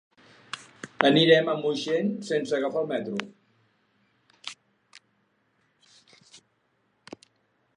Anirem 1.09 1.51
a 1.51 1.53
Moixent 1.65 2.09
sense 2.29 2.55
agafar 2.59 2.81
el 2.81 2.89
metro. 2.93 3.19